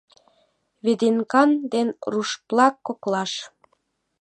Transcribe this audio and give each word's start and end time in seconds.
Веденкан 0.85 1.49
ден 1.73 1.87
Рушплак 2.13 2.75
коклаш 2.87 3.31